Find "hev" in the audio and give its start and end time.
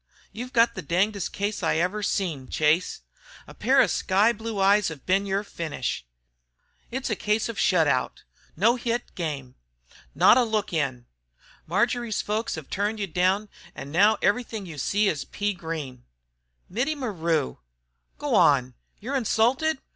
4.87-5.05, 12.55-12.67